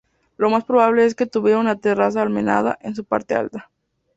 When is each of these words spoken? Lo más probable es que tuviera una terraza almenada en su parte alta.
Lo 0.35 0.49
más 0.49 0.63
probable 0.65 1.05
es 1.05 1.13
que 1.13 1.27
tuviera 1.27 1.59
una 1.59 1.77
terraza 1.79 2.23
almenada 2.23 2.75
en 2.81 2.95
su 2.95 3.05
parte 3.05 3.35
alta. 3.35 3.69